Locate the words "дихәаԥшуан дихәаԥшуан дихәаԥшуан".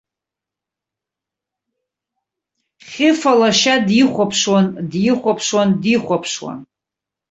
3.87-6.59